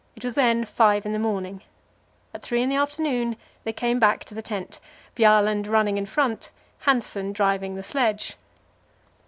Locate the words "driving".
7.33-7.75